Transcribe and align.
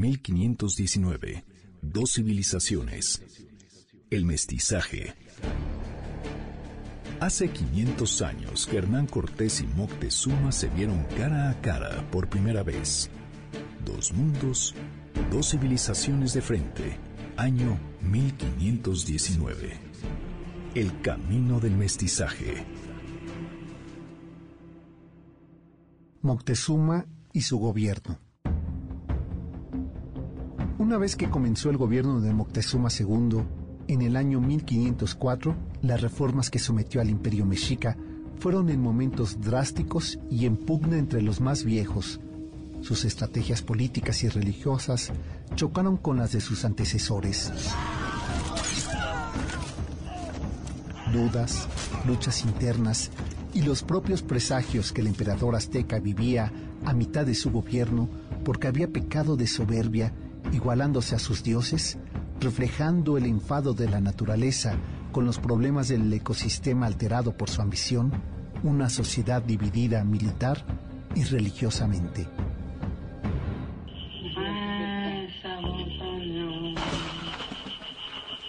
1519. 0.00 1.44
Dos 1.82 2.14
civilizaciones. 2.14 3.22
El 4.08 4.24
mestizaje. 4.24 5.12
Hace 7.20 7.50
500 7.50 8.22
años 8.22 8.66
que 8.66 8.78
Hernán 8.78 9.06
Cortés 9.06 9.60
y 9.60 9.66
Moctezuma 9.66 10.52
se 10.52 10.68
vieron 10.70 11.04
cara 11.18 11.50
a 11.50 11.60
cara 11.60 12.10
por 12.10 12.30
primera 12.30 12.62
vez. 12.62 13.10
Dos 13.84 14.14
mundos, 14.14 14.74
dos 15.30 15.50
civilizaciones 15.50 16.32
de 16.32 16.40
frente. 16.40 16.96
Año 17.36 17.78
1519. 18.00 19.78
El 20.74 20.98
camino 21.02 21.60
del 21.60 21.76
mestizaje. 21.76 22.64
Moctezuma 26.22 27.04
y 27.34 27.42
su 27.42 27.58
gobierno. 27.58 28.29
Una 30.80 30.96
vez 30.96 31.14
que 31.14 31.28
comenzó 31.28 31.68
el 31.68 31.76
gobierno 31.76 32.22
de 32.22 32.32
Moctezuma 32.32 32.88
II, 32.88 33.42
en 33.88 34.00
el 34.00 34.16
año 34.16 34.40
1504, 34.40 35.54
las 35.82 36.00
reformas 36.00 36.48
que 36.48 36.58
sometió 36.58 37.02
al 37.02 37.10
imperio 37.10 37.44
mexica 37.44 37.98
fueron 38.38 38.70
en 38.70 38.80
momentos 38.80 39.42
drásticos 39.42 40.18
y 40.30 40.46
en 40.46 40.56
pugna 40.56 40.96
entre 40.96 41.20
los 41.20 41.42
más 41.42 41.64
viejos. 41.64 42.18
Sus 42.80 43.04
estrategias 43.04 43.60
políticas 43.60 44.24
y 44.24 44.30
religiosas 44.30 45.12
chocaron 45.54 45.98
con 45.98 46.16
las 46.16 46.32
de 46.32 46.40
sus 46.40 46.64
antecesores. 46.64 47.52
Dudas, 51.12 51.68
luchas 52.06 52.42
internas 52.42 53.10
y 53.52 53.60
los 53.60 53.82
propios 53.82 54.22
presagios 54.22 54.92
que 54.92 55.02
el 55.02 55.08
emperador 55.08 55.56
azteca 55.56 55.98
vivía 55.98 56.50
a 56.86 56.94
mitad 56.94 57.26
de 57.26 57.34
su 57.34 57.50
gobierno 57.50 58.08
porque 58.46 58.66
había 58.66 58.88
pecado 58.88 59.36
de 59.36 59.46
soberbia, 59.46 60.14
igualándose 60.52 61.14
a 61.14 61.18
sus 61.18 61.42
dioses, 61.42 61.98
reflejando 62.40 63.18
el 63.18 63.26
enfado 63.26 63.74
de 63.74 63.88
la 63.88 64.00
naturaleza 64.00 64.76
con 65.12 65.24
los 65.24 65.38
problemas 65.38 65.88
del 65.88 66.12
ecosistema 66.12 66.86
alterado 66.86 67.36
por 67.36 67.50
su 67.50 67.62
ambición, 67.62 68.12
una 68.62 68.88
sociedad 68.88 69.42
dividida 69.42 70.04
militar 70.04 70.64
y 71.14 71.24
religiosamente. 71.24 72.28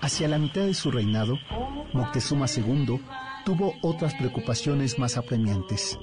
Hacia 0.00 0.28
la 0.28 0.38
mitad 0.38 0.66
de 0.66 0.74
su 0.74 0.90
reinado, 0.90 1.38
Moctezuma 1.94 2.46
II 2.54 3.00
tuvo 3.44 3.74
otras 3.82 4.14
preocupaciones 4.14 4.98
más 4.98 5.16
apremiantes. 5.16 5.98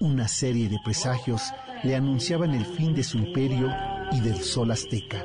Una 0.00 0.28
serie 0.28 0.68
de 0.68 0.78
presagios 0.84 1.42
le 1.82 1.96
anunciaban 1.96 2.54
el 2.54 2.64
fin 2.64 2.94
de 2.94 3.02
su 3.02 3.18
imperio 3.18 3.68
y 4.12 4.20
del 4.20 4.42
sol 4.42 4.70
azteca, 4.70 5.24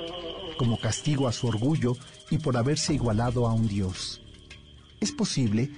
como 0.58 0.80
castigo 0.80 1.28
a 1.28 1.32
su 1.32 1.48
orgullo 1.48 1.98
y 2.30 2.38
por 2.38 2.58
haberse 2.58 2.94
igualado 2.94 3.48
a 3.48 3.54
un 3.54 3.68
dios. 3.68 4.22
Es 5.00 5.12
posible 5.12 5.72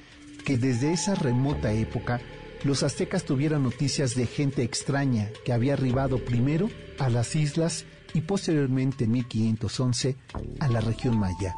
que 0.46 0.58
desde 0.58 0.94
esa 0.94 1.16
remota 1.16 1.74
época 1.74 2.22
los 2.64 2.84
aztecas 2.84 3.24
tuvieran 3.24 3.64
noticias 3.64 4.16
de 4.16 4.26
gente 4.26 4.64
extraña 4.64 5.30
que 5.46 5.54
había 5.54 5.74
arribado 5.74 6.24
primero 6.24 6.70
a 7.00 7.10
las 7.10 7.36
islas 7.36 7.86
y 8.14 8.22
posteriormente 8.22 9.06
en 9.06 9.12
1511 9.12 10.16
a 10.60 10.68
la 10.68 10.82
región 10.82 11.18
maya. 11.18 11.56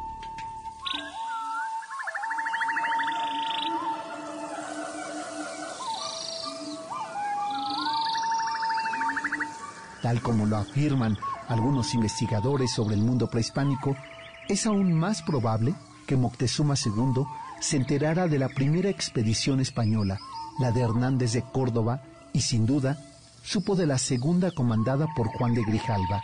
tal 10.02 10.20
como 10.20 10.46
lo 10.46 10.56
afirman 10.56 11.16
algunos 11.52 11.94
investigadores 11.94 12.72
sobre 12.72 12.94
el 12.94 13.02
mundo 13.02 13.28
prehispánico, 13.28 13.96
es 14.48 14.66
aún 14.66 14.92
más 14.92 15.22
probable 15.22 15.74
que 16.06 16.16
Moctezuma 16.16 16.74
II 16.74 17.24
se 17.60 17.76
enterara 17.76 18.26
de 18.26 18.38
la 18.38 18.48
primera 18.48 18.88
expedición 18.88 19.60
española, 19.60 20.18
la 20.58 20.72
de 20.72 20.80
Hernández 20.80 21.32
de 21.32 21.42
Córdoba, 21.42 22.02
y 22.32 22.40
sin 22.40 22.66
duda 22.66 22.98
supo 23.44 23.76
de 23.76 23.86
la 23.86 23.98
segunda 23.98 24.50
comandada 24.50 25.06
por 25.14 25.28
Juan 25.28 25.54
de 25.54 25.62
Grijalva. 25.62 26.22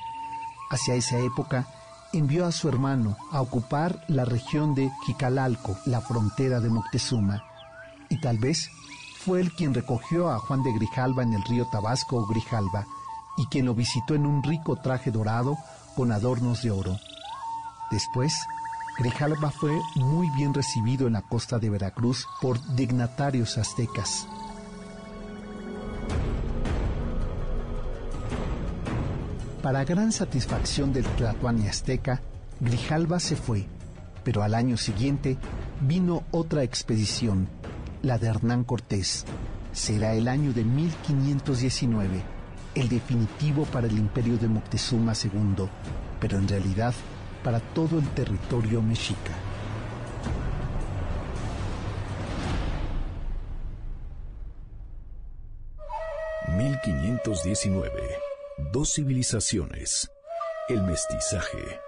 Hacia 0.70 0.94
esa 0.94 1.18
época 1.18 1.66
envió 2.12 2.46
a 2.46 2.52
su 2.52 2.68
hermano 2.68 3.16
a 3.30 3.40
ocupar 3.40 4.04
la 4.08 4.24
región 4.24 4.74
de 4.74 4.90
Jicalalco, 5.06 5.76
la 5.86 6.00
frontera 6.00 6.60
de 6.60 6.70
Moctezuma, 6.70 7.44
y 8.08 8.20
tal 8.20 8.38
vez 8.38 8.70
fue 9.18 9.40
él 9.40 9.52
quien 9.52 9.74
recogió 9.74 10.30
a 10.30 10.38
Juan 10.38 10.62
de 10.62 10.72
Grijalva 10.72 11.22
en 11.22 11.34
el 11.34 11.42
río 11.42 11.66
Tabasco 11.70 12.16
o 12.16 12.26
Grijalva, 12.26 12.86
y 13.38 13.46
quien 13.46 13.64
lo 13.66 13.74
visitó 13.74 14.14
en 14.14 14.26
un 14.26 14.42
rico 14.42 14.76
traje 14.76 15.10
dorado 15.10 15.56
con 15.96 16.12
adornos 16.12 16.62
de 16.62 16.72
oro. 16.72 16.98
Después, 17.90 18.34
Grijalva 18.98 19.50
fue 19.50 19.80
muy 19.94 20.28
bien 20.30 20.52
recibido 20.52 21.06
en 21.06 21.14
la 21.14 21.22
costa 21.22 21.58
de 21.58 21.70
Veracruz 21.70 22.26
por 22.42 22.58
dignatarios 22.74 23.56
aztecas. 23.56 24.26
Para 29.62 29.84
gran 29.84 30.12
satisfacción 30.12 30.92
del 30.92 31.04
Tlatuani 31.04 31.68
azteca, 31.68 32.20
Grijalva 32.60 33.20
se 33.20 33.36
fue, 33.36 33.66
pero 34.24 34.42
al 34.42 34.54
año 34.54 34.76
siguiente 34.76 35.38
vino 35.80 36.24
otra 36.32 36.64
expedición, 36.64 37.48
la 38.02 38.18
de 38.18 38.28
Hernán 38.28 38.64
Cortés. 38.64 39.24
Será 39.72 40.14
el 40.14 40.26
año 40.26 40.52
de 40.52 40.64
1519 40.64 42.37
el 42.80 42.88
definitivo 42.88 43.64
para 43.64 43.88
el 43.88 43.98
imperio 43.98 44.38
de 44.38 44.46
Moctezuma 44.46 45.12
II, 45.12 45.68
pero 46.20 46.38
en 46.38 46.46
realidad 46.46 46.94
para 47.42 47.60
todo 47.60 47.98
el 47.98 48.08
territorio 48.10 48.82
mexica. 48.82 49.32
...1519... 56.48 57.82
Dos 58.72 58.94
civilizaciones... 58.94 60.10
...el 60.68 60.82
mestizaje... 60.82 61.87